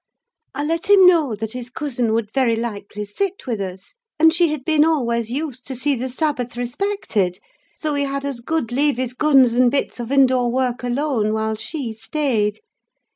I 0.55 0.63
let 0.63 0.89
him 0.89 1.05
know 1.05 1.35
that 1.35 1.51
his 1.51 1.69
cousin 1.69 2.13
would 2.13 2.33
very 2.33 2.55
likely 2.55 3.05
sit 3.05 3.45
with 3.45 3.61
us, 3.61 3.93
and 4.17 4.33
she 4.33 4.47
had 4.47 4.65
been 4.65 4.83
always 4.83 5.29
used 5.29 5.67
to 5.67 5.75
see 5.75 5.93
the 5.93 6.09
Sabbath 6.09 6.57
respected; 6.57 7.37
so 7.77 7.93
he 7.93 8.05
had 8.05 8.25
as 8.25 8.39
good 8.39 8.71
leave 8.71 8.97
his 8.97 9.13
guns 9.13 9.53
and 9.53 9.69
bits 9.69 9.99
of 9.99 10.11
indoor 10.11 10.51
work 10.51 10.81
alone, 10.81 11.33
while 11.33 11.53
she 11.53 11.93
stayed. 11.93 12.61